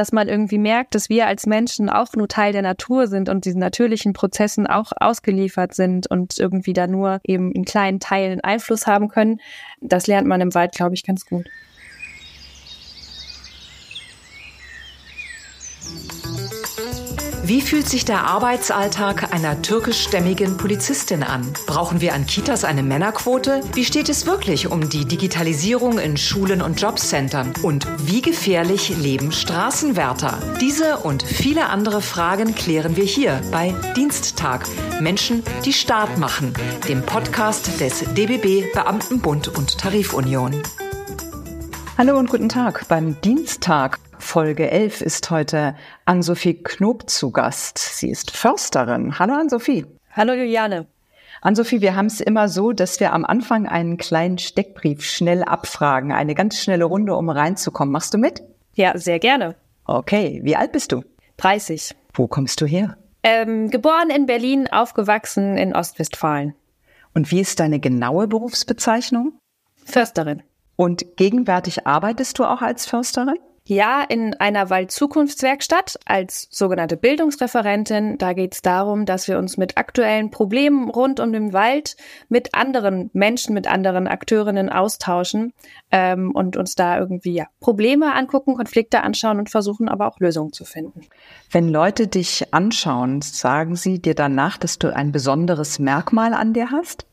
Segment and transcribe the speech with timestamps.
[0.00, 3.44] dass man irgendwie merkt, dass wir als Menschen auch nur Teil der Natur sind und
[3.44, 8.86] diesen natürlichen Prozessen auch ausgeliefert sind und irgendwie da nur eben in kleinen Teilen Einfluss
[8.86, 9.42] haben können.
[9.82, 11.50] Das lernt man im Wald, glaube ich, ganz gut.
[17.50, 21.52] Wie fühlt sich der Arbeitsalltag einer türkischstämmigen Polizistin an?
[21.66, 23.62] Brauchen wir an Kitas eine Männerquote?
[23.74, 27.52] Wie steht es wirklich um die Digitalisierung in Schulen und Jobcentern?
[27.64, 30.38] Und wie gefährlich leben Straßenwärter?
[30.60, 34.64] Diese und viele andere Fragen klären wir hier bei Diensttag.
[35.00, 36.54] Menschen, die Start machen,
[36.88, 40.62] dem Podcast des DBB Beamtenbund und Tarifunion.
[41.98, 43.98] Hallo und guten Tag beim Dienstag.
[44.20, 45.74] Folge 11 ist heute
[46.04, 47.78] Ann-Sophie Knob zu Gast.
[47.78, 49.18] Sie ist Försterin.
[49.18, 49.86] Hallo Ann-Sophie.
[50.12, 50.86] Hallo Juliane.
[51.40, 56.12] Ann-Sophie, wir haben es immer so, dass wir am Anfang einen kleinen Steckbrief schnell abfragen.
[56.12, 57.92] Eine ganz schnelle Runde, um reinzukommen.
[57.92, 58.42] Machst du mit?
[58.74, 59.56] Ja, sehr gerne.
[59.84, 61.02] Okay, wie alt bist du?
[61.38, 61.96] 30.
[62.12, 62.96] Wo kommst du her?
[63.22, 66.54] Ähm, geboren in Berlin, aufgewachsen in Ostwestfalen.
[67.14, 69.32] Und wie ist deine genaue Berufsbezeichnung?
[69.84, 70.42] Försterin.
[70.76, 73.38] Und gegenwärtig arbeitest du auch als Försterin?
[73.70, 78.18] Ja, in einer Waldzukunftswerkstatt als sogenannte Bildungsreferentin.
[78.18, 81.96] Da geht es darum, dass wir uns mit aktuellen Problemen rund um den Wald
[82.28, 85.52] mit anderen Menschen, mit anderen Akteurinnen austauschen
[85.92, 90.52] ähm, und uns da irgendwie ja, Probleme angucken, Konflikte anschauen und versuchen aber auch Lösungen
[90.52, 91.02] zu finden.
[91.52, 96.72] Wenn Leute dich anschauen, sagen sie dir danach, dass du ein besonderes Merkmal an dir
[96.72, 97.06] hast?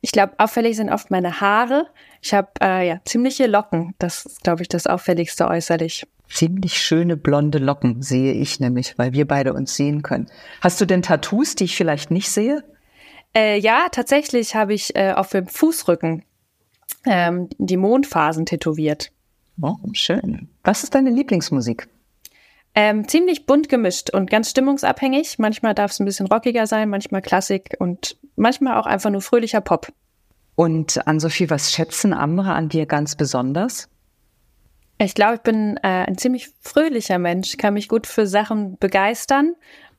[0.00, 1.86] Ich glaube, auffällig sind oft meine Haare.
[2.22, 3.94] Ich habe äh, ja ziemliche Locken.
[3.98, 6.06] Das ist, glaube ich, das auffälligste äußerlich.
[6.28, 10.26] Ziemlich schöne blonde Locken sehe ich nämlich, weil wir beide uns sehen können.
[10.60, 12.64] Hast du denn Tattoos, die ich vielleicht nicht sehe?
[13.34, 16.24] Äh, ja, tatsächlich habe ich äh, auf dem Fußrücken
[17.06, 19.10] ähm, die Mondphasen tätowiert.
[19.60, 20.48] Oh, schön.
[20.64, 21.88] Was ist deine Lieblingsmusik?
[22.74, 25.38] Ähm, ziemlich bunt gemischt und ganz stimmungsabhängig.
[25.38, 29.60] Manchmal darf es ein bisschen rockiger sein, manchmal Klassik und manchmal auch einfach nur fröhlicher
[29.60, 29.88] Pop.
[30.58, 33.88] Und an Sophie, was schätzen andere an dir ganz besonders?
[34.98, 39.54] Ich glaube, ich bin äh, ein ziemlich fröhlicher Mensch, kann mich gut für Sachen begeistern.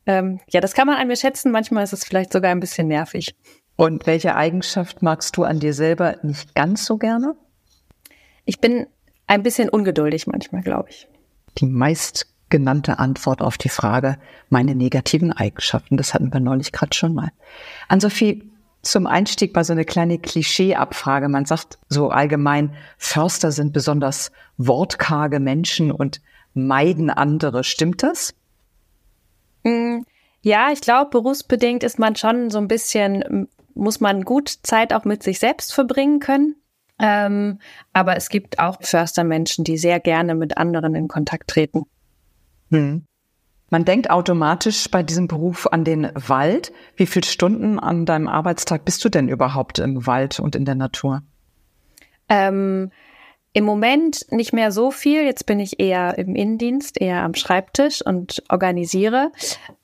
[0.06, 1.54] Ähm, ja, das kann man an mir schätzen.
[1.54, 3.38] Manchmal ist es vielleicht sogar ein bisschen nervig.
[3.78, 7.38] Und welche Eigenschaft magst du an dir selber nicht ganz so gerne?
[8.44, 8.86] Ich bin
[9.28, 11.08] ein bisschen ungeduldig manchmal, glaube ich.
[11.58, 14.18] Die meistgenannte Antwort auf die Frage,
[14.50, 17.32] meine negativen Eigenschaften, das hatten wir neulich gerade schon mal.
[17.88, 18.49] An Sophie,
[18.82, 21.30] zum Einstieg mal so eine kleine Klischeeabfrage.
[21.30, 26.22] Man sagt so allgemein, Förster sind besonders wortkarge Menschen und
[26.54, 27.64] meiden andere.
[27.64, 28.34] Stimmt das?
[29.64, 30.02] Mm,
[30.42, 35.06] ja, ich glaube, berufsbedingt ist man schon so ein bisschen, muss man gut Zeit auch
[35.06, 36.56] mit sich selbst verbringen können.
[37.02, 37.60] Ähm,
[37.94, 41.86] aber es gibt auch Förstermenschen, die sehr gerne mit anderen in Kontakt treten.
[42.72, 43.06] Hm.
[43.70, 46.72] Man denkt automatisch bei diesem Beruf an den Wald.
[46.96, 50.76] Wie viele Stunden an deinem Arbeitstag bist du denn überhaupt im Wald und in der
[50.76, 51.22] Natur?
[52.30, 52.92] Ähm,
[53.54, 55.24] Im Moment nicht mehr so viel.
[55.24, 59.32] Jetzt bin ich eher im Innendienst, eher am Schreibtisch und organisiere.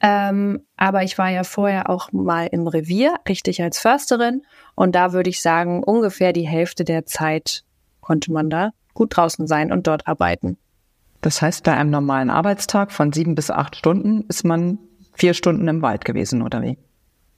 [0.02, 4.44] Ähm, aber ich war ja vorher auch mal im Revier, richtig als Försterin.
[4.76, 7.64] Und da würde ich sagen, ungefähr die Hälfte der Zeit
[8.02, 10.58] konnte man da gut draußen sein und dort arbeiten.
[11.26, 14.78] Das heißt, bei einem normalen Arbeitstag von sieben bis acht Stunden ist man
[15.14, 16.78] vier Stunden im Wald gewesen, oder wie?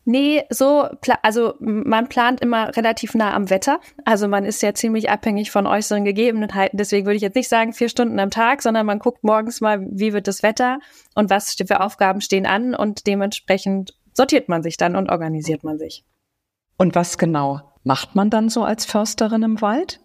[0.04, 0.90] Nee, so,
[1.22, 3.80] also man plant immer relativ nah am Wetter.
[4.04, 6.78] Also man ist ja ziemlich abhängig von äußeren Gegebenheiten.
[6.78, 9.88] Deswegen würde ich jetzt nicht sagen vier Stunden am Tag, sondern man guckt morgens mal,
[9.90, 10.80] wie wird das Wetter
[11.16, 15.80] und was für Aufgaben stehen an und dementsprechend sortiert man sich dann und organisiert man
[15.80, 16.04] sich.
[16.78, 20.02] Und was genau macht man dann so als Försterin im Wald?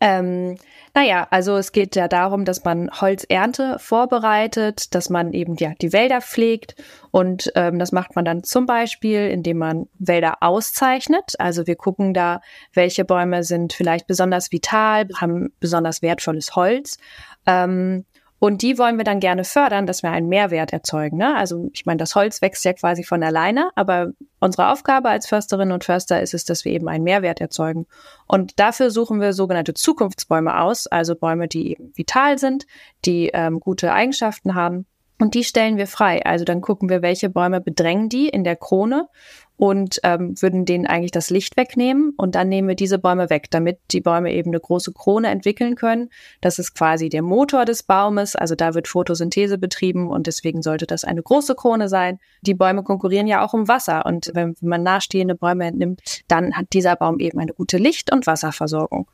[0.00, 0.56] Ähm,
[0.94, 5.92] naja, also es geht ja darum, dass man Holzernte vorbereitet, dass man eben ja die
[5.92, 6.76] Wälder pflegt
[7.10, 11.32] und ähm, das macht man dann zum Beispiel, indem man Wälder auszeichnet.
[11.38, 12.40] Also wir gucken da,
[12.72, 16.98] welche Bäume sind vielleicht besonders vital, haben besonders wertvolles Holz.
[17.44, 18.04] Ähm,
[18.44, 21.16] und die wollen wir dann gerne fördern, dass wir einen Mehrwert erzeugen.
[21.16, 21.34] Ne?
[21.34, 24.08] Also ich meine, das Holz wächst ja quasi von alleine, aber
[24.38, 27.86] unsere Aufgabe als Försterinnen und Förster ist es, dass wir eben einen Mehrwert erzeugen.
[28.26, 32.66] Und dafür suchen wir sogenannte Zukunftsbäume aus, also Bäume, die vital sind,
[33.06, 34.84] die ähm, gute Eigenschaften haben.
[35.18, 36.22] Und die stellen wir frei.
[36.26, 39.08] Also dann gucken wir, welche Bäume bedrängen die in der Krone
[39.56, 43.50] und ähm, würden denen eigentlich das Licht wegnehmen und dann nehmen wir diese Bäume weg,
[43.50, 46.10] damit die Bäume eben eine große Krone entwickeln können.
[46.40, 50.86] Das ist quasi der Motor des Baumes, also da wird Photosynthese betrieben und deswegen sollte
[50.86, 52.18] das eine große Krone sein.
[52.42, 56.54] Die Bäume konkurrieren ja auch um Wasser und wenn, wenn man nahestehende Bäume entnimmt, dann
[56.54, 59.08] hat dieser Baum eben eine gute Licht- und Wasserversorgung.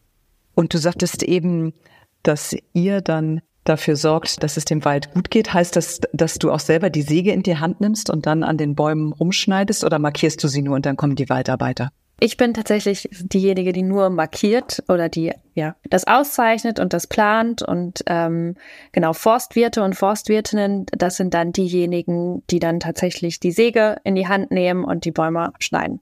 [0.54, 1.74] Und du sagtest eben,
[2.22, 5.52] dass ihr dann dafür sorgt, dass es dem Wald gut geht?
[5.52, 8.56] Heißt das, dass du auch selber die Säge in die Hand nimmst und dann an
[8.56, 11.90] den Bäumen rumschneidest oder markierst du sie nur und dann kommen die Waldarbeiter?
[12.22, 17.62] Ich bin tatsächlich diejenige, die nur markiert oder die ja das auszeichnet und das plant
[17.62, 18.56] und ähm,
[18.92, 24.28] genau Forstwirte und Forstwirtinnen, das sind dann diejenigen, die dann tatsächlich die Säge in die
[24.28, 26.00] Hand nehmen und die Bäume schneiden.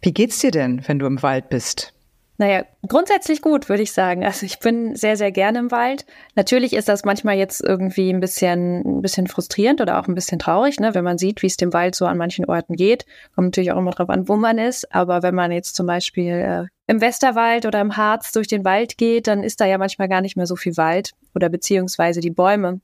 [0.00, 1.92] Wie geht's dir denn, wenn du im Wald bist?
[2.40, 4.24] Naja, grundsätzlich gut, würde ich sagen.
[4.24, 6.06] Also ich bin sehr, sehr gerne im Wald.
[6.36, 10.38] Natürlich ist das manchmal jetzt irgendwie ein bisschen, ein bisschen frustrierend oder auch ein bisschen
[10.38, 13.04] traurig, ne, wenn man sieht, wie es dem Wald so an manchen Orten geht.
[13.34, 14.90] Kommt natürlich auch immer drauf an, wo man ist.
[14.94, 18.96] Aber wenn man jetzt zum Beispiel äh, im Westerwald oder im Harz durch den Wald
[18.96, 22.30] geht, dann ist da ja manchmal gar nicht mehr so viel Wald oder beziehungsweise die
[22.30, 22.80] Bäume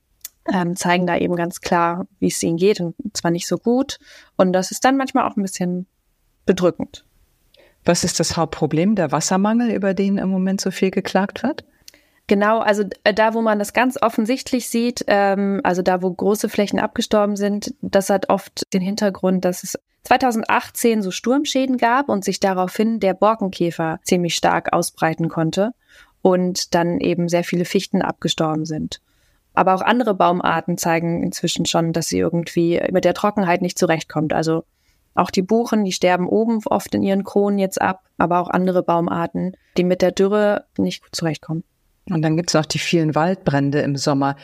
[0.52, 4.00] ähm, zeigen da eben ganz klar, wie es ihnen geht und zwar nicht so gut.
[4.36, 5.86] Und das ist dann manchmal auch ein bisschen
[6.44, 7.05] bedrückend.
[7.86, 11.64] Was ist das Hauptproblem, der Wassermangel, über den im Moment so viel geklagt wird?
[12.26, 16.48] Genau, also äh, da, wo man das ganz offensichtlich sieht, ähm, also da, wo große
[16.48, 22.24] Flächen abgestorben sind, das hat oft den Hintergrund, dass es 2018 so Sturmschäden gab und
[22.24, 25.70] sich daraufhin der Borkenkäfer ziemlich stark ausbreiten konnte
[26.22, 29.00] und dann eben sehr viele Fichten abgestorben sind.
[29.54, 34.32] Aber auch andere Baumarten zeigen inzwischen schon, dass sie irgendwie mit der Trockenheit nicht zurechtkommt.
[34.32, 34.64] Also
[35.16, 38.82] auch die Buchen, die sterben oben oft in ihren Kronen jetzt ab, aber auch andere
[38.82, 41.64] Baumarten, die mit der Dürre nicht gut zurechtkommen.
[42.08, 44.36] Und dann gibt es auch die vielen Waldbrände im Sommer,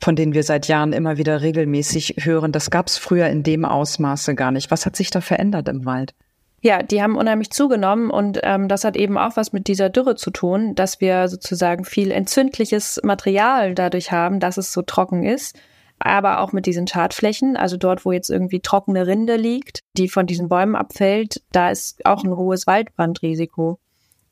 [0.00, 2.50] von denen wir seit Jahren immer wieder regelmäßig hören.
[2.50, 4.70] Das gab es früher in dem Ausmaße gar nicht.
[4.70, 6.14] Was hat sich da verändert im Wald?
[6.62, 10.14] Ja, die haben unheimlich zugenommen und ähm, das hat eben auch was mit dieser Dürre
[10.14, 15.58] zu tun, dass wir sozusagen viel entzündliches Material dadurch haben, dass es so trocken ist
[16.00, 20.26] aber auch mit diesen Schadflächen, also dort, wo jetzt irgendwie trockene Rinde liegt, die von
[20.26, 23.78] diesen Bäumen abfällt, da ist auch ein hohes Waldbrandrisiko.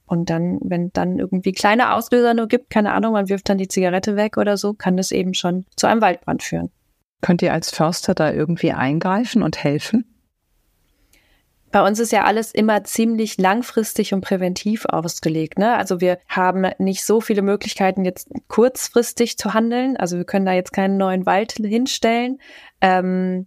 [0.07, 3.69] Und dann, wenn dann irgendwie kleine Auslöser nur gibt, keine Ahnung, man wirft dann die
[3.69, 6.71] Zigarette weg oder so, kann das eben schon zu einem Waldbrand führen.
[7.21, 10.18] Könnt ihr als Förster da irgendwie eingreifen und helfen?
[11.71, 15.59] Bei uns ist ja alles immer ziemlich langfristig und präventiv ausgelegt.
[15.59, 15.77] Ne?
[15.77, 19.97] Also wir haben nicht so viele Möglichkeiten, jetzt kurzfristig zu handeln.
[19.97, 22.39] Also wir können da jetzt keinen neuen Wald hinstellen.
[22.81, 23.47] Ähm,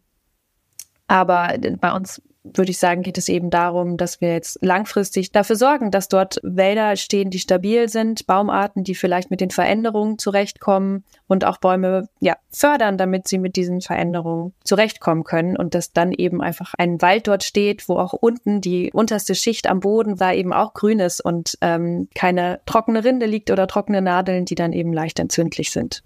[1.07, 5.55] aber bei uns würde ich sagen, geht es eben darum, dass wir jetzt langfristig dafür
[5.55, 11.03] sorgen, dass dort Wälder stehen, die stabil sind, Baumarten, die vielleicht mit den Veränderungen zurechtkommen
[11.27, 16.11] und auch Bäume ja, fördern, damit sie mit diesen Veränderungen zurechtkommen können und dass dann
[16.11, 20.33] eben einfach ein Wald dort steht, wo auch unten die unterste Schicht am Boden da
[20.33, 24.73] eben auch grün ist und ähm, keine trockene Rinde liegt oder trockene Nadeln, die dann
[24.73, 26.01] eben leicht entzündlich sind.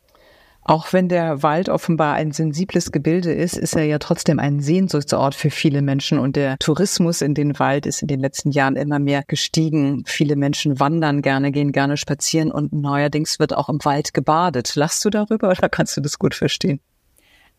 [0.67, 5.35] Auch wenn der Wald offenbar ein sensibles Gebilde ist, ist er ja trotzdem ein Sehnsuchtsort
[5.35, 8.97] für viele Menschen und der Tourismus in den Wald ist in den letzten Jahren immer
[8.97, 10.03] mehr gestiegen.
[10.07, 14.75] Viele Menschen wandern gerne, gehen gerne spazieren und neuerdings wird auch im Wald gebadet.
[14.75, 16.79] Lachst du darüber oder kannst du das gut verstehen?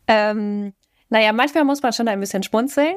[0.09, 0.73] Ähm,
[1.09, 2.97] naja, manchmal muss man schon ein bisschen schmunzeln,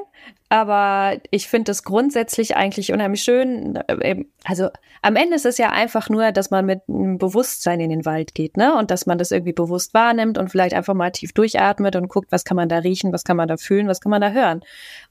[0.50, 3.76] aber ich finde es grundsätzlich eigentlich unheimlich schön.
[3.88, 4.70] Äh, also
[5.04, 8.34] am Ende ist es ja einfach nur, dass man mit einem Bewusstsein in den Wald
[8.34, 8.76] geht, ne?
[8.76, 12.32] Und dass man das irgendwie bewusst wahrnimmt und vielleicht einfach mal tief durchatmet und guckt,
[12.32, 14.62] was kann man da riechen, was kann man da fühlen, was kann man da hören.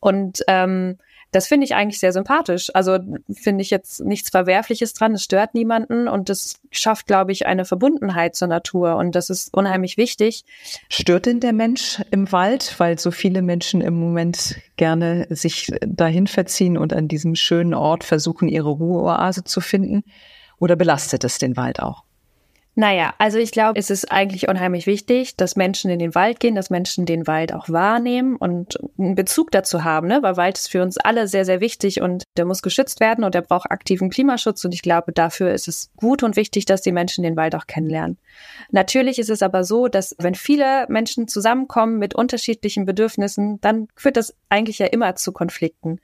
[0.00, 0.98] Und ähm,
[1.30, 2.70] das finde ich eigentlich sehr sympathisch.
[2.74, 2.98] Also
[3.32, 5.12] finde ich jetzt nichts Verwerfliches dran.
[5.12, 9.52] Es stört niemanden und es schafft, glaube ich, eine Verbundenheit zur Natur und das ist
[9.52, 10.44] unheimlich wichtig.
[10.88, 16.26] Stört denn der Mensch im Wald, weil so viele Menschen im Moment gerne sich dahin
[16.26, 20.04] verziehen und an diesem schönen Ort versuchen, ihre Ruheoase zu finden?
[20.58, 22.04] Oder belastet es den Wald auch?
[22.78, 26.54] Naja, also ich glaube, es ist eigentlich unheimlich wichtig, dass Menschen in den Wald gehen,
[26.54, 30.22] dass Menschen den Wald auch wahrnehmen und einen Bezug dazu haben, ne?
[30.22, 33.34] weil Wald ist für uns alle sehr, sehr wichtig und der muss geschützt werden und
[33.34, 36.92] der braucht aktiven Klimaschutz und ich glaube, dafür ist es gut und wichtig, dass die
[36.92, 38.16] Menschen den Wald auch kennenlernen.
[38.70, 44.16] Natürlich ist es aber so, dass wenn viele Menschen zusammenkommen mit unterschiedlichen Bedürfnissen, dann führt
[44.16, 45.98] das eigentlich ja immer zu Konflikten.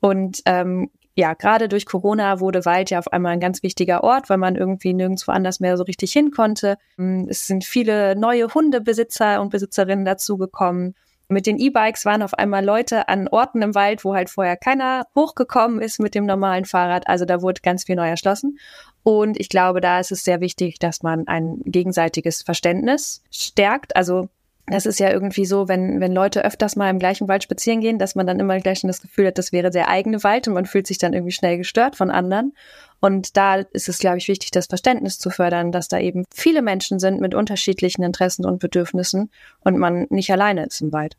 [0.00, 4.30] Und ähm, ja, gerade durch Corona wurde Wald ja auf einmal ein ganz wichtiger Ort,
[4.30, 6.78] weil man irgendwie nirgendwo anders mehr so richtig hin konnte.
[6.96, 10.94] Mm, es sind viele neue Hundebesitzer und Besitzerinnen dazugekommen.
[11.26, 15.08] Mit den E-Bikes waren auf einmal Leute an Orten im Wald, wo halt vorher keiner
[15.16, 17.08] hochgekommen ist mit dem normalen Fahrrad.
[17.08, 18.60] Also da wurde ganz viel neu erschlossen.
[19.02, 23.96] Und ich glaube, da ist es sehr wichtig, dass man ein gegenseitiges Verständnis stärkt.
[23.96, 24.28] Also
[24.70, 27.98] das ist ja irgendwie so, wenn, wenn Leute öfters mal im gleichen Wald spazieren gehen,
[27.98, 30.54] dass man dann immer gleich schon das Gefühl hat, das wäre der eigene Wald und
[30.54, 32.52] man fühlt sich dann irgendwie schnell gestört von anderen.
[33.00, 36.62] Und da ist es, glaube ich, wichtig, das Verständnis zu fördern, dass da eben viele
[36.62, 41.16] Menschen sind mit unterschiedlichen Interessen und Bedürfnissen und man nicht alleine ist im Wald.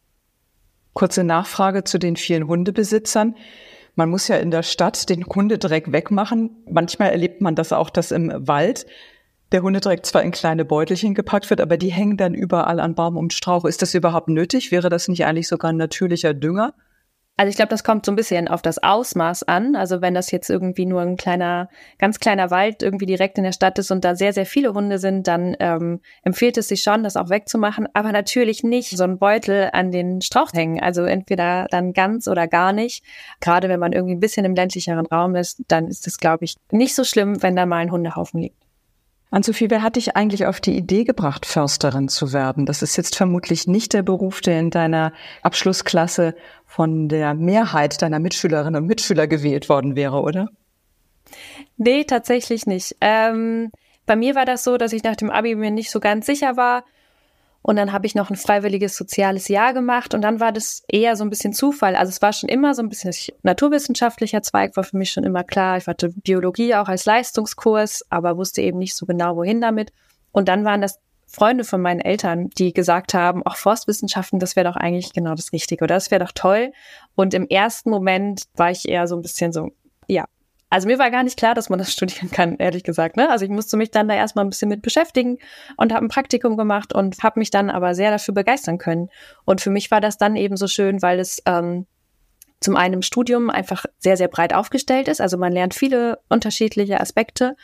[0.93, 3.35] Kurze Nachfrage zu den vielen Hundebesitzern.
[3.95, 6.51] Man muss ja in der Stadt den Hundedreck wegmachen.
[6.69, 8.85] Manchmal erlebt man das auch, dass im Wald
[9.51, 13.17] der Hundedreck zwar in kleine Beutelchen gepackt wird, aber die hängen dann überall an Baum
[13.17, 13.65] und Strauch.
[13.65, 14.71] Ist das überhaupt nötig?
[14.71, 16.73] Wäre das nicht eigentlich sogar ein natürlicher Dünger?
[17.39, 19.77] Also ich glaube, das kommt so ein bisschen auf das Ausmaß an.
[19.77, 23.53] Also wenn das jetzt irgendwie nur ein kleiner, ganz kleiner Wald irgendwie direkt in der
[23.53, 27.01] Stadt ist und da sehr, sehr viele Hunde sind, dann ähm, empfiehlt es sich schon,
[27.01, 27.87] das auch wegzumachen.
[27.93, 30.81] Aber natürlich nicht so ein Beutel an den Strauch hängen.
[30.81, 33.05] Also entweder dann ganz oder gar nicht.
[33.39, 36.57] Gerade wenn man irgendwie ein bisschen im ländlicheren Raum ist, dann ist es, glaube ich,
[36.71, 38.68] nicht so schlimm, wenn da mal ein Hundehaufen liegt.
[39.31, 42.65] Ann-Sophie, wer hat dich eigentlich auf die Idee gebracht, Försterin zu werden?
[42.65, 48.19] Das ist jetzt vermutlich nicht der Beruf, der in deiner Abschlussklasse von der Mehrheit deiner
[48.19, 50.49] Mitschülerinnen und Mitschüler gewählt worden wäre, oder?
[51.77, 52.95] Nee, tatsächlich nicht.
[53.01, 53.71] Ähm,
[54.07, 56.57] bei mir war das so, dass ich nach dem Abi mir nicht so ganz sicher
[56.57, 56.83] war,
[57.61, 61.15] und dann habe ich noch ein freiwilliges soziales Jahr gemacht und dann war das eher
[61.15, 61.95] so ein bisschen Zufall.
[61.95, 63.13] Also es war schon immer so ein bisschen
[63.43, 65.77] naturwissenschaftlicher Zweig, war für mich schon immer klar.
[65.77, 69.91] Ich hatte Biologie auch als Leistungskurs, aber wusste eben nicht so genau, wohin damit.
[70.31, 74.67] Und dann waren das Freunde von meinen Eltern, die gesagt haben, auch Forstwissenschaften, das wäre
[74.67, 76.71] doch eigentlich genau das Richtige oder das wäre doch toll.
[77.15, 79.69] Und im ersten Moment war ich eher so ein bisschen so,
[80.07, 80.25] ja,
[80.69, 83.17] also mir war gar nicht klar, dass man das studieren kann, ehrlich gesagt.
[83.17, 83.29] Ne?
[83.29, 85.37] Also ich musste mich dann da erstmal ein bisschen mit beschäftigen
[85.77, 89.09] und habe ein Praktikum gemacht und habe mich dann aber sehr dafür begeistern können.
[89.45, 91.85] Und für mich war das dann eben so schön, weil es ähm,
[92.59, 95.21] zum einen im Studium einfach sehr, sehr breit aufgestellt ist.
[95.21, 97.55] Also man lernt viele unterschiedliche Aspekte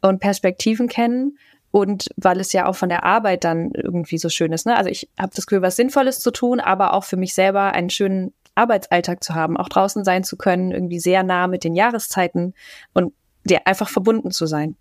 [0.00, 1.38] und Perspektiven kennen.
[1.70, 4.64] Und weil es ja auch von der Arbeit dann irgendwie so schön ist.
[4.64, 4.74] Ne?
[4.74, 7.90] Also ich habe das Gefühl, was Sinnvolles zu tun, aber auch für mich selber einen
[7.90, 12.54] schönen Arbeitsalltag zu haben, auch draußen sein zu können, irgendwie sehr nah mit den Jahreszeiten
[12.94, 13.12] und
[13.44, 14.76] der einfach verbunden zu sein.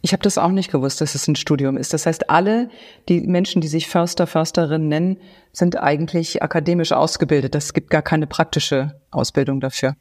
[0.00, 1.92] Ich habe das auch nicht gewusst, dass es ein Studium ist.
[1.92, 2.68] Das heißt, alle
[3.08, 5.18] die Menschen, die sich Förster, Försterin nennen,
[5.52, 7.54] sind eigentlich akademisch ausgebildet.
[7.54, 9.96] Es gibt gar keine praktische Ausbildung dafür.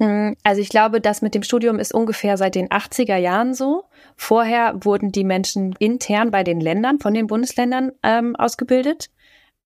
[0.00, 3.84] Hm, also ich glaube, das mit dem Studium ist ungefähr seit den 80er Jahren so.
[4.16, 9.10] Vorher wurden die Menschen intern bei den Ländern, von den Bundesländern ähm, ausgebildet.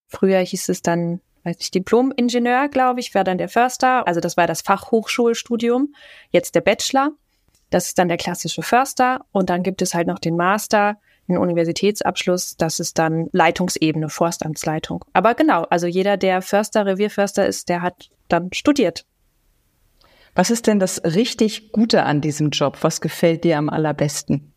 [0.07, 4.07] Früher hieß es dann weiß ich, Diplom-Ingenieur, glaube ich, war dann der Förster.
[4.07, 5.95] Also das war das Fachhochschulstudium.
[6.31, 7.11] Jetzt der Bachelor.
[7.71, 9.25] Das ist dann der klassische Förster.
[9.33, 12.57] Und dann gibt es halt noch den Master, den Universitätsabschluss.
[12.57, 15.05] Das ist dann Leitungsebene, Forstamtsleitung.
[15.13, 19.05] Aber genau, also jeder, der Förster, Revierförster ist, der hat dann studiert.
[20.35, 22.79] Was ist denn das richtig Gute an diesem Job?
[22.83, 24.53] Was gefällt dir am allerbesten?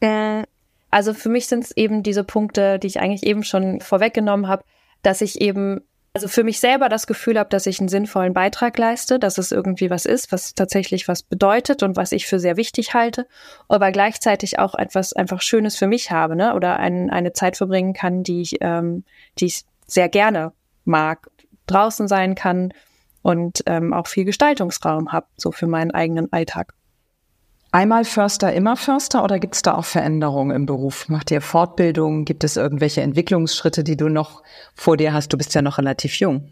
[0.00, 0.44] Äh,
[0.90, 4.64] also für mich sind es eben diese Punkte, die ich eigentlich eben schon vorweggenommen habe,
[5.02, 5.82] dass ich eben
[6.16, 9.52] also für mich selber das Gefühl habe, dass ich einen sinnvollen Beitrag leiste, dass es
[9.52, 13.26] irgendwie was ist, was tatsächlich was bedeutet und was ich für sehr wichtig halte,
[13.68, 16.54] aber gleichzeitig auch etwas einfach Schönes für mich habe, ne?
[16.54, 19.04] Oder ein, eine Zeit verbringen kann, die ich, ähm,
[19.38, 20.52] die ich sehr gerne
[20.86, 21.28] mag,
[21.66, 22.72] draußen sein kann
[23.20, 26.72] und ähm, auch viel Gestaltungsraum habe, so für meinen eigenen Alltag.
[27.76, 31.10] Einmal Förster, immer Förster oder gibt es da auch Veränderungen im Beruf?
[31.10, 32.24] Macht ihr Fortbildung?
[32.24, 34.42] Gibt es irgendwelche Entwicklungsschritte, die du noch
[34.74, 35.30] vor dir hast?
[35.30, 36.48] Du bist ja noch relativ jung.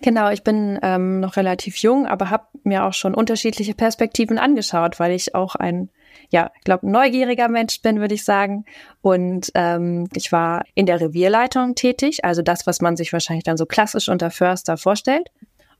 [0.00, 4.98] Genau, ich bin ähm, noch relativ jung, aber habe mir auch schon unterschiedliche Perspektiven angeschaut,
[4.98, 5.90] weil ich auch ein,
[6.30, 8.64] ja, ich glaube, neugieriger Mensch bin, würde ich sagen.
[9.02, 13.58] Und ähm, ich war in der Revierleitung tätig, also das, was man sich wahrscheinlich dann
[13.58, 15.28] so klassisch unter Förster vorstellt.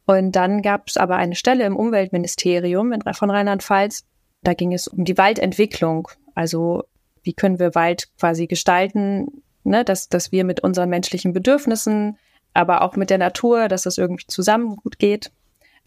[0.04, 4.04] Und dann gab es aber eine Stelle im Umweltministerium von Rheinland-Pfalz,
[4.46, 6.08] da ging es um die Waldentwicklung.
[6.34, 6.84] Also
[7.22, 12.18] wie können wir Wald quasi gestalten, ne, dass, dass wir mit unseren menschlichen Bedürfnissen,
[12.54, 15.32] aber auch mit der Natur, dass das irgendwie zusammen gut geht.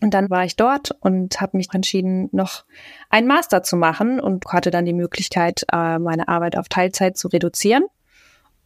[0.01, 2.63] Und dann war ich dort und habe mich entschieden, noch
[3.09, 7.27] einen Master zu machen und hatte dann die Möglichkeit, äh, meine Arbeit auf Teilzeit zu
[7.27, 7.83] reduzieren.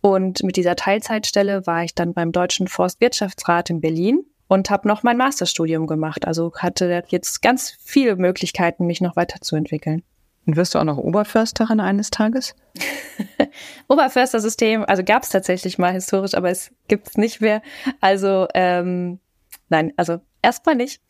[0.01, 5.01] Und mit dieser Teilzeitstelle war ich dann beim Deutschen Forstwirtschaftsrat in Berlin und habe noch
[5.01, 6.27] mein Masterstudium gemacht.
[6.27, 10.03] Also hatte jetzt ganz viele Möglichkeiten, mich noch weiterzuentwickeln.
[10.45, 12.53] Und wirst du auch noch Oberförsterin eines Tages?
[13.87, 17.63] Oberförstersystem, also gab es tatsächlich mal historisch, aber es gibt es nicht mehr.
[17.99, 19.19] Also ähm,
[19.69, 21.01] nein, also erstmal nicht.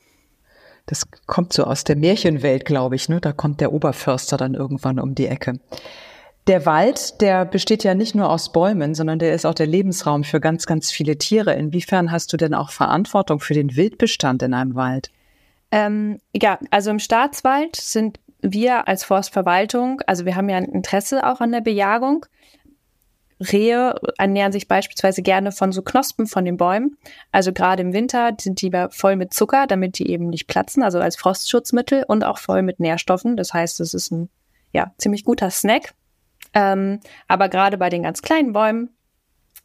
[0.86, 3.10] Das kommt so aus der Märchenwelt, glaube ich.
[3.10, 3.20] Ne?
[3.20, 5.60] Da kommt der Oberförster dann irgendwann um die Ecke.
[6.48, 10.26] Der Wald, der besteht ja nicht nur aus Bäumen, sondern der ist auch der Lebensraum
[10.26, 11.54] für ganz, ganz viele Tiere.
[11.54, 15.10] Inwiefern hast du denn auch Verantwortung für den Wildbestand in einem Wald?
[15.72, 21.26] Ähm, ja, also im Staatswald sind wir als Forstverwaltung, also wir haben ja ein Interesse
[21.26, 22.26] auch an der Bejagung.
[23.40, 26.98] Rehe ernähren sich beispielsweise gerne von so Knospen von den Bäumen.
[27.32, 31.00] Also gerade im Winter sind die voll mit Zucker, damit die eben nicht platzen, also
[31.00, 33.36] als Frostschutzmittel und auch voll mit Nährstoffen.
[33.36, 34.30] Das heißt, es ist ein
[34.72, 35.94] ja, ziemlich guter Snack.
[36.54, 38.90] Ähm, aber gerade bei den ganz kleinen Bäumen,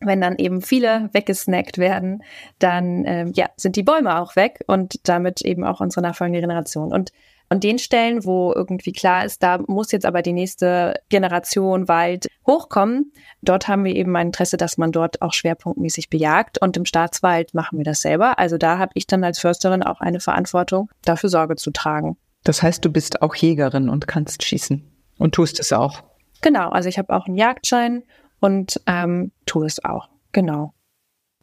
[0.01, 2.23] wenn dann eben viele weggesnackt werden,
[2.59, 6.93] dann ähm, ja, sind die Bäume auch weg und damit eben auch unsere nachfolgende Generation.
[6.93, 7.11] Und
[7.51, 12.27] An den Stellen, wo irgendwie klar ist, da muss jetzt aber die nächste Generation Wald
[12.47, 16.61] hochkommen, dort haben wir eben ein Interesse, dass man dort auch schwerpunktmäßig bejagt.
[16.61, 18.39] Und im Staatswald machen wir das selber.
[18.39, 22.19] Also da habe ich dann als Försterin auch eine Verantwortung, dafür Sorge zu tragen.
[22.45, 24.85] Das heißt, du bist auch Jägerin und kannst schießen
[25.19, 26.03] und tust es auch.
[26.41, 28.05] Genau, also ich habe auch einen Jagdschein
[28.41, 30.09] und ähm, tue es auch.
[30.33, 30.73] Genau.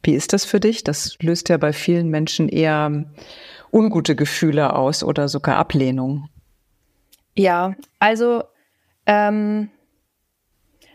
[0.02, 0.84] Wie ist das für dich?
[0.84, 3.04] Das löst ja bei vielen Menschen eher
[3.72, 6.28] ungute Gefühle aus oder sogar Ablehnung.
[7.34, 8.44] Ja, also
[9.04, 9.68] ähm,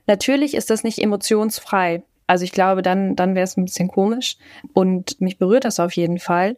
[0.08, 2.04] natürlich ist das nicht emotionsfrei.
[2.26, 4.38] Also ich glaube, dann, dann wäre es ein bisschen komisch.
[4.74, 6.56] Und mich berührt das auf jeden Fall.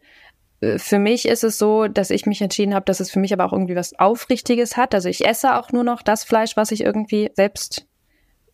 [0.60, 3.32] Äh, für mich ist es so, dass ich mich entschieden habe, dass es für mich
[3.32, 4.94] aber auch irgendwie was Aufrichtiges hat.
[4.94, 7.86] Also ich esse auch nur noch das Fleisch, was ich irgendwie selbst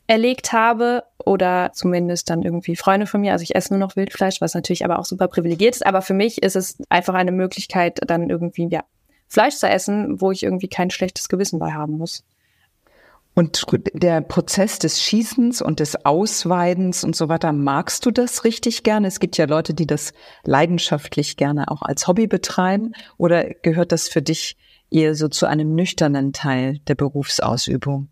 [0.06, 3.32] erlegt habe oder zumindest dann irgendwie Freunde von mir.
[3.32, 5.86] Also ich esse nur noch Wildfleisch, was natürlich aber auch super privilegiert ist.
[5.86, 8.82] Aber für mich ist es einfach eine Möglichkeit, dann irgendwie ja
[9.28, 12.24] Fleisch zu essen, wo ich irgendwie kein schlechtes Gewissen bei haben muss.
[13.34, 18.82] Und der Prozess des Schießens und des Ausweidens und so weiter, magst du das richtig
[18.82, 19.06] gerne?
[19.06, 22.92] Es gibt ja Leute, die das leidenschaftlich gerne auch als Hobby betreiben.
[23.18, 24.56] Oder gehört das für dich
[24.90, 28.08] eher so zu einem nüchternen Teil der Berufsausübung?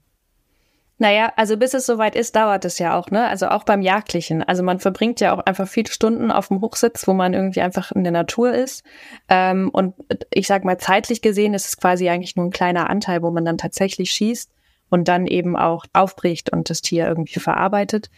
[1.00, 3.28] Naja, also bis es soweit ist, dauert es ja auch, ne?
[3.28, 4.42] Also auch beim Jagdlichen.
[4.42, 7.92] Also man verbringt ja auch einfach viele Stunden auf dem Hochsitz, wo man irgendwie einfach
[7.92, 8.84] in der Natur ist.
[9.28, 9.94] Ähm, und
[10.32, 13.44] ich sag mal, zeitlich gesehen ist es quasi eigentlich nur ein kleiner Anteil, wo man
[13.44, 14.50] dann tatsächlich schießt
[14.90, 18.10] und dann eben auch aufbricht und das Tier irgendwie verarbeitet.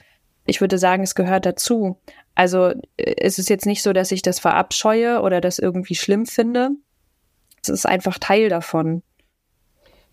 [0.47, 1.99] Ich würde sagen, es gehört dazu.
[2.35, 6.27] Also äh, es ist jetzt nicht so, dass ich das verabscheue oder das irgendwie schlimm
[6.27, 6.71] finde.
[7.63, 9.03] Es ist einfach Teil davon.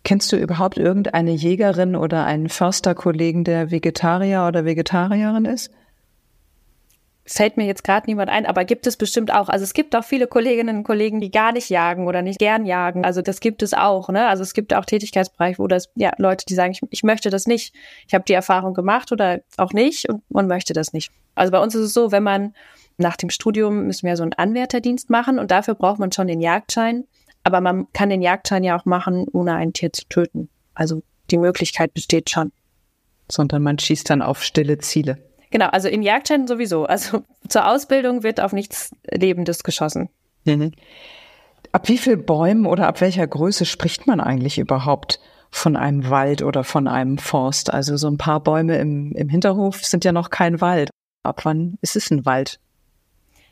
[0.03, 5.71] Kennst du überhaupt irgendeine Jägerin oder einen Försterkollegen, der Vegetarier oder Vegetarierin ist?
[7.29, 9.49] Fällt mir jetzt gerade niemand ein, aber gibt es bestimmt auch.
[9.49, 12.65] Also es gibt auch viele Kolleginnen und Kollegen, die gar nicht jagen oder nicht gern
[12.65, 13.03] jagen.
[13.03, 14.07] Also das gibt es auch.
[14.07, 14.27] Ne?
[14.27, 17.45] Also es gibt auch Tätigkeitsbereiche, wo das ja Leute, die sagen, ich, ich möchte das
[17.45, 17.75] nicht.
[18.07, 21.11] Ich habe die Erfahrung gemacht oder auch nicht und man möchte das nicht.
[21.35, 22.53] Also bei uns ist es so, wenn man
[22.97, 26.39] nach dem Studium müssen wir so einen Anwärterdienst machen und dafür braucht man schon den
[26.39, 27.03] Jagdschein.
[27.43, 30.49] Aber man kann den Jagdschein ja auch machen, ohne ein Tier zu töten.
[30.73, 32.53] Also die Möglichkeit besteht schon.
[33.29, 35.17] Sondern man schießt dann auf stille Ziele.
[35.49, 36.85] Genau, also im Jagdschein sowieso.
[36.85, 40.09] Also zur Ausbildung wird auf nichts Lebendes geschossen.
[40.45, 40.71] Mhm.
[41.71, 46.41] Ab wie viel Bäumen oder ab welcher Größe spricht man eigentlich überhaupt von einem Wald
[46.41, 47.73] oder von einem Forst?
[47.73, 50.89] Also so ein paar Bäume im, im Hinterhof sind ja noch kein Wald.
[51.23, 52.59] Ab wann ist es ein Wald?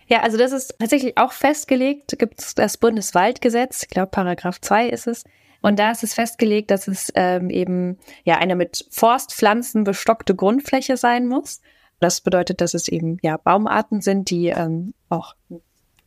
[0.07, 2.17] Ja, also das ist tatsächlich auch festgelegt.
[2.19, 5.23] Gibt es das Bundeswaldgesetz, ich glaube Paragraph 2 ist es.
[5.61, 10.95] Und da ist es festgelegt, dass es ähm, eben ja eine mit Forstpflanzen bestockte Grundfläche
[10.95, 11.59] sein muss.
[11.99, 15.35] Das bedeutet, dass es eben ja Baumarten sind, die ähm, auch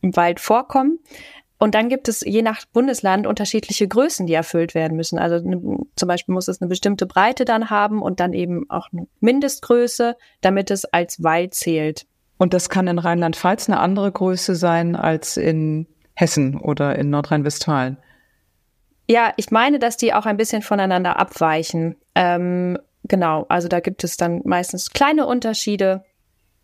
[0.01, 0.99] im Wald vorkommen.
[1.57, 5.19] Und dann gibt es je nach Bundesland unterschiedliche Größen, die erfüllt werden müssen.
[5.19, 8.87] Also ne, zum Beispiel muss es eine bestimmte Breite dann haben und dann eben auch
[8.93, 12.05] eine Mindestgröße, damit es als Wald zählt.
[12.37, 17.97] Und das kann in Rheinland-Pfalz eine andere Größe sein als in Hessen oder in Nordrhein-Westfalen.
[19.09, 21.97] Ja, ich meine, dass die auch ein bisschen voneinander abweichen.
[22.15, 26.03] Ähm, genau, also da gibt es dann meistens kleine Unterschiede.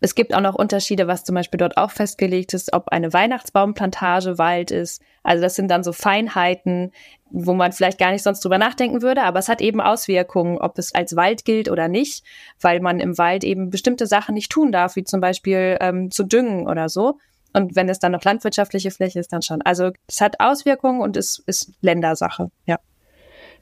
[0.00, 4.38] Es gibt auch noch Unterschiede, was zum Beispiel dort auch festgelegt ist, ob eine Weihnachtsbaumplantage
[4.38, 5.00] Wald ist.
[5.22, 6.92] Also das sind dann so Feinheiten,
[7.30, 10.78] wo man vielleicht gar nicht sonst drüber nachdenken würde, aber es hat eben Auswirkungen, ob
[10.78, 12.24] es als Wald gilt oder nicht,
[12.60, 16.24] weil man im Wald eben bestimmte Sachen nicht tun darf, wie zum Beispiel ähm, zu
[16.24, 17.18] düngen oder so.
[17.52, 19.62] Und wenn es dann noch landwirtschaftliche Fläche ist, dann schon.
[19.62, 22.78] Also es hat Auswirkungen und es ist Ländersache, ja.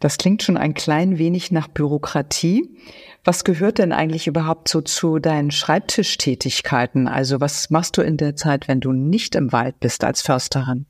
[0.01, 2.69] Das klingt schon ein klein wenig nach Bürokratie.
[3.25, 7.09] Was gehört denn eigentlich überhaupt so zu deinen Schreibtischtätigkeiten?
[7.09, 10.87] Also was machst du in der Zeit, wenn du nicht im Wald bist als Försterin?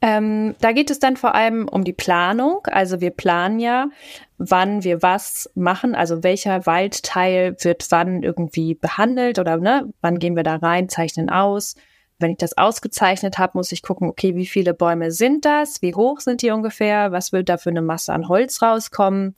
[0.00, 2.66] Ähm, da geht es dann vor allem um die Planung.
[2.66, 3.88] Also wir planen ja,
[4.36, 10.34] wann wir was machen, also welcher Waldteil wird wann irgendwie behandelt oder ne, wann gehen
[10.34, 11.76] wir da rein, zeichnen aus.
[12.22, 15.94] Wenn ich das ausgezeichnet habe, muss ich gucken, okay, wie viele Bäume sind das, wie
[15.94, 19.36] hoch sind die ungefähr, was wird da für eine Masse an Holz rauskommen.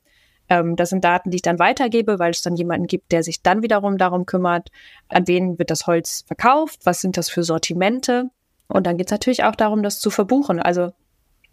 [0.48, 3.42] Ähm, das sind Daten, die ich dann weitergebe, weil es dann jemanden gibt, der sich
[3.42, 4.70] dann wiederum darum kümmert,
[5.08, 8.30] an wen wird das Holz verkauft, was sind das für Sortimente.
[8.68, 10.60] Und dann geht es natürlich auch darum, das zu verbuchen.
[10.60, 10.92] Also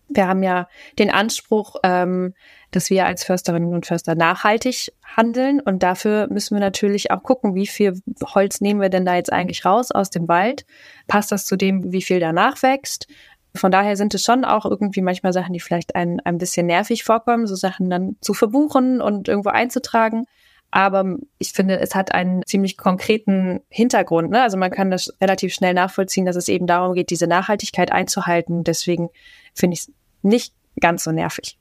[0.09, 0.67] wir haben ja
[0.99, 2.33] den Anspruch, ähm,
[2.71, 5.59] dass wir als Försterinnen und Förster nachhaltig handeln.
[5.59, 8.01] Und dafür müssen wir natürlich auch gucken, wie viel
[8.33, 10.65] Holz nehmen wir denn da jetzt eigentlich raus aus dem Wald?
[11.07, 13.07] Passt das zu dem, wie viel danach wächst?
[13.53, 17.03] Von daher sind es schon auch irgendwie manchmal Sachen, die vielleicht ein, ein bisschen nervig
[17.03, 20.25] vorkommen, so Sachen dann zu verbuchen und irgendwo einzutragen.
[20.71, 24.31] Aber ich finde, es hat einen ziemlich konkreten Hintergrund.
[24.31, 24.41] Ne?
[24.41, 28.63] Also man kann das relativ schnell nachvollziehen, dass es eben darum geht, diese Nachhaltigkeit einzuhalten.
[28.63, 29.09] Deswegen
[29.53, 31.57] finde ich es nicht ganz so nervig.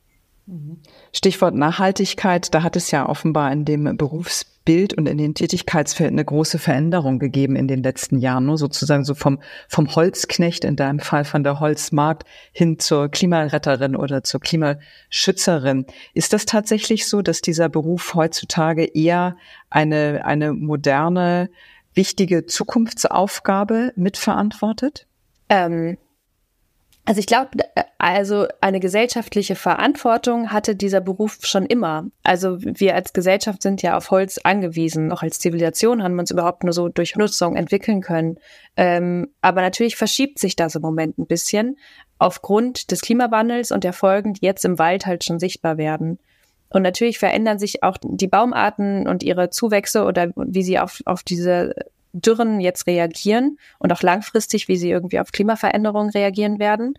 [1.13, 6.25] Stichwort Nachhaltigkeit, da hat es ja offenbar in dem Berufsbild und in den Tätigkeitsfeldern eine
[6.25, 11.01] große Veränderung gegeben in den letzten Jahren, nur sozusagen so vom, vom Holzknecht, in deinem
[11.01, 15.87] Fall von der Holzmarkt, hin zur Klimaretterin oder zur Klimaschützerin.
[16.15, 19.37] Ist das tatsächlich so, dass dieser Beruf heutzutage eher
[19.69, 21.51] eine, eine moderne,
[21.95, 25.07] wichtige Zukunftsaufgabe mitverantwortet?
[25.49, 25.97] Ähm,
[27.07, 27.51] also ich glaube,
[27.99, 32.07] also eine gesellschaftliche Verantwortung hatte dieser Beruf schon immer.
[32.23, 35.11] Also wir als Gesellschaft sind ja auf Holz angewiesen.
[35.11, 38.39] Auch als Zivilisation haben wir uns überhaupt nur so durch Nutzung entwickeln können.
[38.77, 41.79] Ähm, aber natürlich verschiebt sich das im Moment ein bisschen
[42.19, 46.19] aufgrund des Klimawandels und der Folgen, die jetzt im Wald halt schon sichtbar werden.
[46.69, 51.23] Und natürlich verändern sich auch die Baumarten und ihre Zuwächse oder wie sie auf, auf
[51.25, 51.75] diese
[52.13, 56.95] Dürren jetzt reagieren und auch langfristig, wie sie irgendwie auf Klimaveränderungen reagieren werden.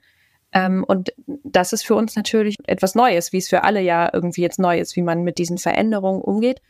[0.54, 4.42] Ähm, und das ist für uns natürlich etwas Neues, wie es für alle ja irgendwie
[4.42, 6.62] jetzt neu ist, wie man mit diesen Veränderungen umgeht.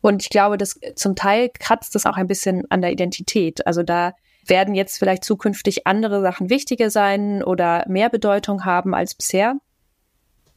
[0.00, 3.66] Und ich glaube, dass zum Teil kratzt es auch ein bisschen an der Identität.
[3.66, 4.14] Also da
[4.46, 9.56] werden jetzt vielleicht zukünftig andere Sachen wichtiger sein oder mehr Bedeutung haben als bisher.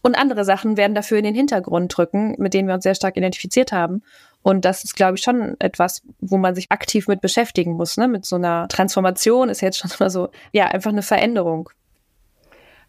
[0.01, 3.15] Und andere Sachen werden dafür in den Hintergrund drücken, mit denen wir uns sehr stark
[3.15, 4.03] identifiziert haben.
[4.43, 7.97] Und das ist, glaube ich, schon etwas, wo man sich aktiv mit beschäftigen muss.
[7.97, 8.07] Ne?
[8.07, 11.69] Mit so einer Transformation ist jetzt schon mal so, ja, einfach eine Veränderung.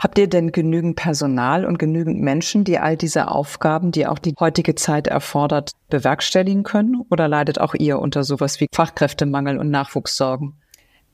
[0.00, 4.34] Habt ihr denn genügend Personal und genügend Menschen, die all diese Aufgaben, die auch die
[4.38, 7.00] heutige Zeit erfordert, bewerkstelligen können?
[7.10, 10.60] Oder leidet auch ihr unter sowas wie Fachkräftemangel und Nachwuchssorgen?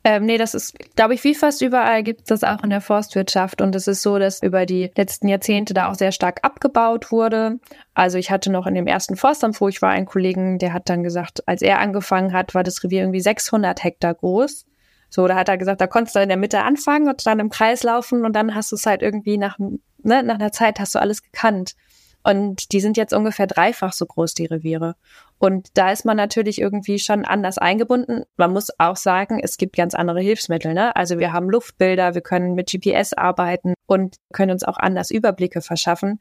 [0.02, 2.80] Ähm, nee, das ist, glaube ich, wie fast überall gibt es das auch in der
[2.80, 3.60] Forstwirtschaft.
[3.60, 7.58] Und es ist so, dass über die letzten Jahrzehnte da auch sehr stark abgebaut wurde.
[7.92, 10.88] Also ich hatte noch in dem ersten Forstamt, wo ich war, einen Kollegen, der hat
[10.88, 14.64] dann gesagt, als er angefangen hat, war das Revier irgendwie 600 Hektar groß.
[15.10, 17.50] So, da hat er gesagt, da konntest du in der Mitte anfangen und dann im
[17.50, 20.94] Kreis laufen und dann hast du es halt irgendwie nach, ne, nach einer Zeit hast
[20.94, 21.74] du alles gekannt.
[22.22, 24.94] Und die sind jetzt ungefähr dreifach so groß, die Reviere.
[25.42, 28.24] Und da ist man natürlich irgendwie schon anders eingebunden.
[28.36, 30.74] Man muss auch sagen, es gibt ganz andere Hilfsmittel.
[30.74, 30.94] Ne?
[30.94, 35.62] Also wir haben Luftbilder, wir können mit GPS arbeiten und können uns auch anders Überblicke
[35.62, 36.20] verschaffen.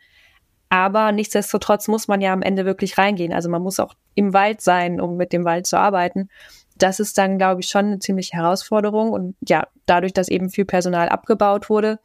[0.70, 3.34] Aber nichtsdestotrotz muss man ja am Ende wirklich reingehen.
[3.34, 6.30] Also man muss auch im Wald sein, um mit dem Wald zu arbeiten.
[6.78, 9.12] Das ist dann, glaube ich, schon eine ziemliche Herausforderung.
[9.12, 12.00] Und ja, dadurch, dass eben viel Personal abgebaut wurde,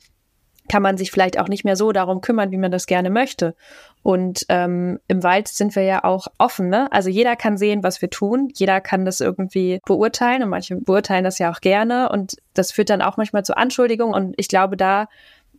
[0.68, 3.54] kann man sich vielleicht auch nicht mehr so darum kümmern, wie man das gerne möchte.
[4.02, 6.90] Und ähm, im Wald sind wir ja auch offen, ne?
[6.90, 11.24] Also jeder kann sehen, was wir tun, jeder kann das irgendwie beurteilen und manche beurteilen
[11.24, 14.76] das ja auch gerne und das führt dann auch manchmal zu Anschuldigungen und ich glaube,
[14.76, 15.08] da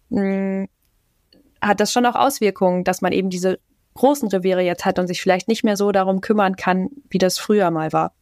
[0.09, 0.67] mh, hm,
[1.61, 3.59] hat das schon auch Auswirkungen, dass man eben diese
[3.95, 7.39] großen Reviere jetzt hat und sich vielleicht nicht mehr so darum kümmern kann, wie das
[7.39, 8.13] früher mal war.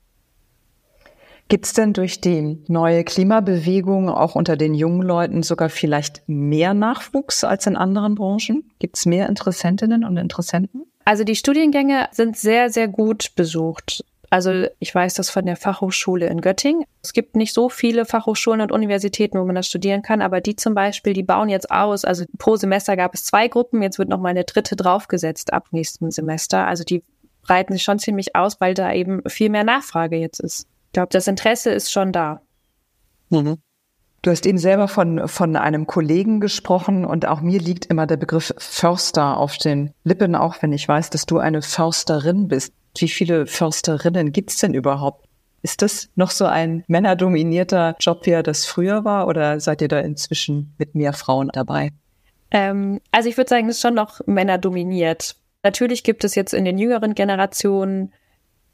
[1.49, 6.73] Gibt es denn durch die neue Klimabewegung auch unter den jungen Leuten sogar vielleicht mehr
[6.73, 8.71] Nachwuchs als in anderen Branchen?
[8.79, 10.85] Gibt es mehr Interessentinnen und Interessenten?
[11.05, 14.03] Also die Studiengänge sind sehr, sehr gut besucht.
[14.29, 16.85] Also ich weiß das von der Fachhochschule in Göttingen.
[17.03, 20.55] Es gibt nicht so viele Fachhochschulen und Universitäten, wo man das studieren kann, aber die
[20.55, 22.03] zum Beispiel, die bauen jetzt aus.
[22.03, 25.67] Also pro Semester gab es zwei Gruppen, jetzt wird noch mal eine dritte draufgesetzt ab
[25.69, 26.65] nächsten Semester.
[26.65, 27.03] Also die
[27.43, 31.27] breiten sich schon ziemlich aus, weil da eben viel mehr Nachfrage jetzt ist glaube, das
[31.27, 32.41] Interesse ist schon da.
[33.29, 33.57] Mhm.
[34.21, 38.15] Du hast eben selber von, von einem Kollegen gesprochen und auch mir liegt immer der
[38.15, 42.73] Begriff Förster auf den Lippen, auch wenn ich weiß, dass du eine Försterin bist.
[42.97, 45.27] Wie viele Försterinnen gibt's denn überhaupt?
[45.61, 49.87] Ist das noch so ein männerdominierter Job, wie er das früher war, oder seid ihr
[49.89, 51.89] da inzwischen mit mehr Frauen dabei?
[52.51, 55.35] Ähm, also ich würde sagen, es ist schon noch männerdominiert.
[55.63, 58.13] Natürlich gibt es jetzt in den jüngeren Generationen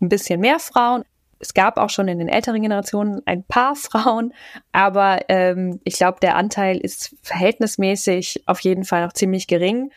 [0.01, 1.03] ein bisschen mehr Frauen,
[1.39, 4.33] es gab auch schon in den älteren Generationen ein paar Frauen,
[4.71, 9.91] aber ähm, ich glaube, der Anteil ist verhältnismäßig auf jeden Fall noch ziemlich gering.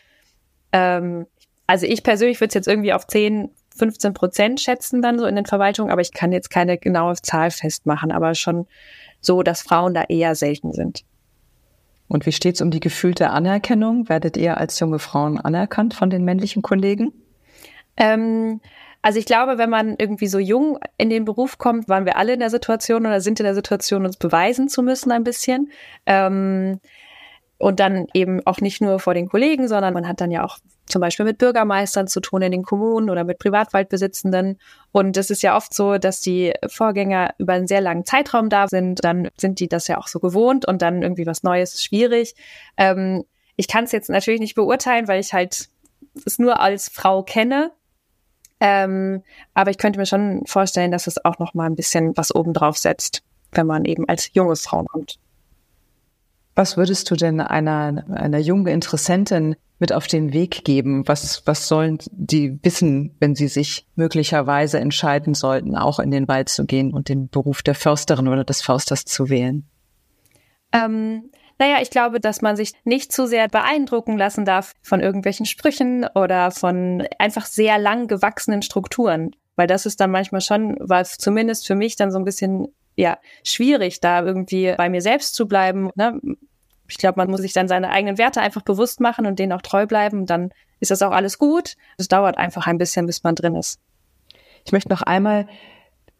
[0.71, 1.27] Ähm,
[1.67, 5.35] also ich persönlich würde es jetzt irgendwie auf 10, 15 Prozent schätzen dann so in
[5.35, 8.67] den Verwaltungen, aber ich kann jetzt keine genaue Zahl festmachen, aber schon
[9.19, 11.03] so, dass Frauen da eher selten sind.
[12.07, 14.09] Und wie steht es um die gefühlte Anerkennung?
[14.09, 17.13] Werdet ihr als junge Frauen anerkannt von den männlichen Kollegen?
[17.97, 18.61] Ähm,
[19.03, 22.33] also ich glaube, wenn man irgendwie so jung in den Beruf kommt, waren wir alle
[22.33, 25.69] in der Situation oder sind in der Situation, uns beweisen zu müssen ein bisschen.
[26.05, 26.79] Ähm,
[27.57, 30.57] und dann eben auch nicht nur vor den Kollegen, sondern man hat dann ja auch
[30.85, 34.57] zum Beispiel mit Bürgermeistern zu tun in den Kommunen oder mit Privatwaldbesitzenden.
[34.93, 38.69] Und es ist ja oft so, dass die Vorgänger über einen sehr langen Zeitraum da
[38.69, 39.03] sind.
[39.03, 42.35] Dann sind die das ja auch so gewohnt und dann irgendwie was Neues ist schwierig.
[42.77, 43.25] Ähm,
[43.57, 45.67] ich kann es jetzt natürlich nicht beurteilen, weil ich halt
[46.25, 47.71] es nur als Frau kenne.
[48.65, 49.23] Ähm,
[49.53, 52.77] aber ich könnte mir schon vorstellen, dass es auch noch mal ein bisschen was obendrauf
[52.77, 53.21] setzt,
[53.51, 55.19] wenn man eben als junge Frau kommt.
[56.55, 61.05] Was würdest du denn einer, einer jungen Interessentin mit auf den Weg geben?
[61.09, 66.47] Was, was sollen die wissen, wenn sie sich möglicherweise entscheiden sollten, auch in den Wald
[66.47, 69.67] zu gehen und den Beruf der Försterin oder des Försters zu wählen?
[70.71, 75.45] Ähm, naja, ich glaube, dass man sich nicht zu sehr beeindrucken lassen darf von irgendwelchen
[75.45, 79.35] Sprüchen oder von einfach sehr lang gewachsenen Strukturen.
[79.55, 83.17] Weil das ist dann manchmal schon, war zumindest für mich dann so ein bisschen ja,
[83.43, 85.89] schwierig, da irgendwie bei mir selbst zu bleiben.
[85.95, 86.19] Ne?
[86.87, 89.61] Ich glaube, man muss sich dann seine eigenen Werte einfach bewusst machen und denen auch
[89.61, 90.25] treu bleiben.
[90.25, 91.75] Dann ist das auch alles gut.
[91.97, 93.79] Es dauert einfach ein bisschen, bis man drin ist.
[94.65, 95.47] Ich möchte noch einmal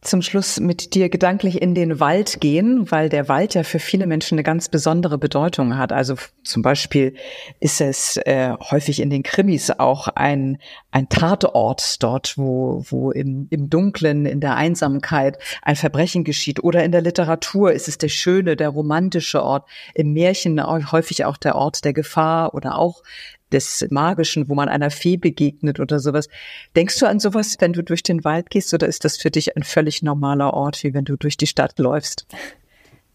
[0.04, 4.08] zum Schluss mit dir gedanklich in den Wald gehen, weil der Wald ja für viele
[4.08, 5.92] Menschen eine ganz besondere Bedeutung hat.
[5.92, 7.16] Also zum Beispiel
[7.60, 10.58] ist es äh, häufig in den Krimis auch ein,
[10.92, 16.63] ein Tatort dort, wo, wo im, im Dunklen, in der Einsamkeit ein Verbrechen geschieht.
[16.63, 19.68] Oder in der Literatur ist es der schöne, der romantische Ort.
[19.94, 20.62] Im Märchen
[20.92, 23.04] häufig auch der Ort der Gefahr oder auch
[23.54, 26.28] des Magischen, wo man einer Fee begegnet oder sowas.
[26.76, 29.56] Denkst du an sowas, wenn du durch den Wald gehst oder ist das für dich
[29.56, 32.26] ein völlig normaler Ort, wie wenn du durch die Stadt läufst?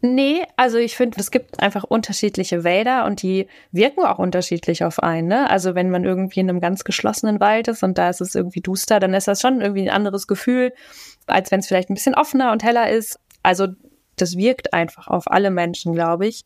[0.00, 5.02] Nee, also ich finde, es gibt einfach unterschiedliche Wälder und die wirken auch unterschiedlich auf
[5.02, 5.26] einen.
[5.26, 5.50] Ne?
[5.50, 8.60] Also wenn man irgendwie in einem ganz geschlossenen Wald ist und da ist es irgendwie
[8.60, 10.72] duster, dann ist das schon irgendwie ein anderes Gefühl,
[11.26, 13.18] als wenn es vielleicht ein bisschen offener und heller ist.
[13.42, 13.66] Also
[14.20, 16.44] das wirkt einfach auf alle Menschen, glaube ich.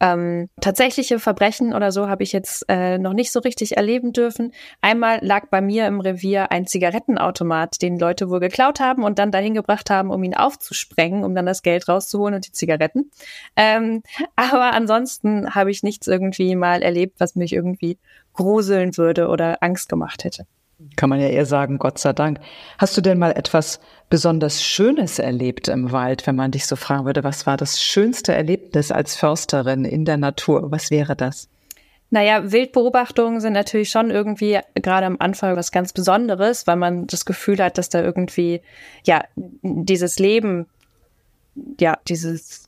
[0.00, 4.52] Ähm, tatsächliche Verbrechen oder so habe ich jetzt äh, noch nicht so richtig erleben dürfen.
[4.80, 9.30] Einmal lag bei mir im Revier ein Zigarettenautomat, den Leute wohl geklaut haben und dann
[9.30, 13.10] dahin gebracht haben, um ihn aufzusprengen, um dann das Geld rauszuholen und die Zigaretten.
[13.56, 14.02] Ähm,
[14.36, 17.98] aber ansonsten habe ich nichts irgendwie mal erlebt, was mich irgendwie
[18.32, 20.46] gruseln würde oder Angst gemacht hätte.
[20.96, 22.40] Kann man ja eher sagen, Gott sei Dank.
[22.78, 27.04] Hast du denn mal etwas besonders Schönes erlebt im Wald, wenn man dich so fragen
[27.04, 30.70] würde, was war das schönste Erlebnis als Försterin in der Natur?
[30.70, 31.48] Was wäre das?
[32.10, 37.24] Naja, Wildbeobachtungen sind natürlich schon irgendwie gerade am Anfang was ganz Besonderes, weil man das
[37.24, 38.60] Gefühl hat, dass da irgendwie,
[39.04, 39.24] ja,
[39.62, 40.66] dieses Leben,
[41.80, 42.63] ja, dieses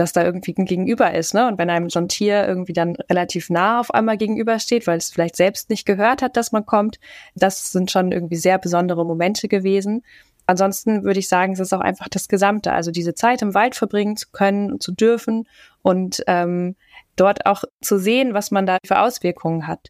[0.00, 1.46] dass da irgendwie ein Gegenüber ist, ne?
[1.46, 5.10] Und wenn einem so ein Tier irgendwie dann relativ nah auf einmal gegenübersteht, weil es
[5.10, 6.98] vielleicht selbst nicht gehört hat, dass man kommt,
[7.34, 10.02] das sind schon irgendwie sehr besondere Momente gewesen.
[10.46, 13.74] Ansonsten würde ich sagen, es ist auch einfach das Gesamte, also diese Zeit im Wald
[13.76, 15.46] verbringen zu können, und zu dürfen
[15.82, 16.76] und ähm,
[17.16, 19.88] dort auch zu sehen, was man da für Auswirkungen hat.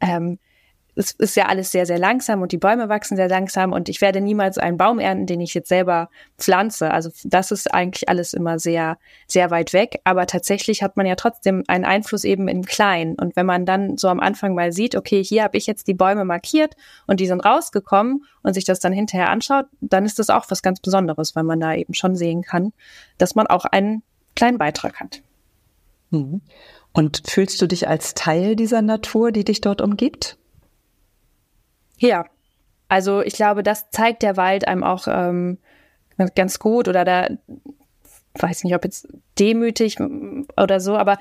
[0.00, 0.40] Ähm,
[0.94, 4.00] es ist ja alles sehr, sehr langsam und die Bäume wachsen sehr langsam und ich
[4.00, 6.90] werde niemals einen Baum ernten, den ich jetzt selber pflanze.
[6.90, 10.00] Also das ist eigentlich alles immer sehr, sehr weit weg.
[10.04, 13.16] Aber tatsächlich hat man ja trotzdem einen Einfluss eben im Kleinen.
[13.18, 15.94] Und wenn man dann so am Anfang mal sieht, okay, hier habe ich jetzt die
[15.94, 16.74] Bäume markiert
[17.06, 20.62] und die sind rausgekommen und sich das dann hinterher anschaut, dann ist das auch was
[20.62, 22.72] ganz Besonderes, weil man da eben schon sehen kann,
[23.18, 24.02] dass man auch einen
[24.34, 25.22] kleinen Beitrag hat.
[26.10, 26.40] Mhm.
[26.92, 30.36] Und fühlst du dich als Teil dieser Natur, die dich dort umgibt?
[32.00, 32.24] Ja,
[32.88, 35.58] also ich glaube, das zeigt der Wald einem auch ähm,
[36.34, 37.28] ganz gut oder da
[38.38, 39.08] weiß nicht, ob jetzt
[39.38, 39.98] demütig
[40.56, 41.18] oder so, aber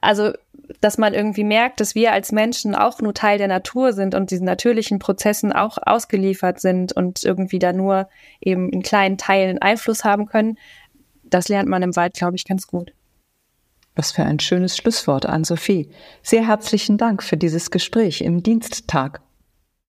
[0.00, 0.32] also,
[0.80, 4.30] dass man irgendwie merkt, dass wir als Menschen auch nur Teil der Natur sind und
[4.30, 8.08] diesen natürlichen Prozessen auch ausgeliefert sind und irgendwie da nur
[8.40, 10.58] eben in kleinen Teilen Einfluss haben können,
[11.24, 12.92] das lernt man im Wald, glaube ich, ganz gut.
[13.94, 15.90] Was für ein schönes Schlusswort an Sophie.
[16.22, 19.20] Sehr herzlichen Dank für dieses Gespräch im Diensttag.